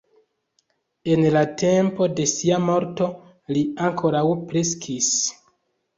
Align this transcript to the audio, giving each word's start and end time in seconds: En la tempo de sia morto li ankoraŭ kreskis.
En 1.15 1.27
la 1.35 1.43
tempo 1.63 2.07
de 2.19 2.25
sia 2.33 2.59
morto 2.71 3.11
li 3.57 3.65
ankoraŭ 3.91 4.27
kreskis. 4.53 5.15